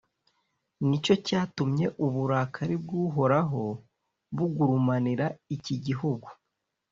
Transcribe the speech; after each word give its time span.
ni 0.87 0.97
cyo 1.03 1.15
cyatumye 1.27 1.85
uburakari 2.05 2.75
bw’uhoraho 2.83 3.63
bugurumanira 4.35 5.27
iki 5.55 5.75
gihugu, 5.85 6.27